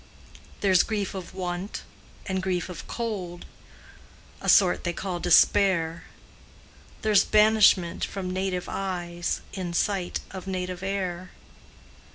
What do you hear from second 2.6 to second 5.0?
of cold, A sort they